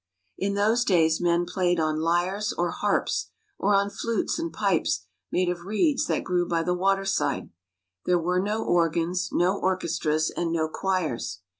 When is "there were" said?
8.07-8.39